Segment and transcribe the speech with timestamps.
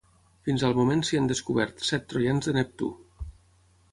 [0.47, 2.91] Fins al moment s'hi han descobert set troians de Neptú.